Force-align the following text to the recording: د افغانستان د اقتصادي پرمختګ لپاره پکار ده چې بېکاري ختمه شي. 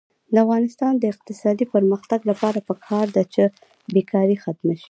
د 0.33 0.35
افغانستان 0.45 0.93
د 0.97 1.03
اقتصادي 1.13 1.65
پرمختګ 1.73 2.19
لپاره 2.31 2.59
پکار 2.69 3.05
ده 3.15 3.23
چې 3.33 3.43
بېکاري 3.93 4.35
ختمه 4.43 4.73
شي. 4.77 4.79